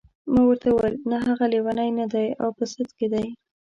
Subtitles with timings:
[0.31, 3.25] ما ورته وویل نه هغه لیونی نه دی او په سد کې دی.